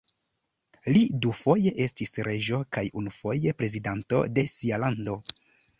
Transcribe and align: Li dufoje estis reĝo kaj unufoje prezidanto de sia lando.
Li 0.95 1.01
dufoje 1.25 1.73
estis 1.87 2.17
reĝo 2.29 2.63
kaj 2.79 2.85
unufoje 3.03 3.55
prezidanto 3.61 4.27
de 4.39 4.51
sia 4.59 4.83
lando. 4.87 5.21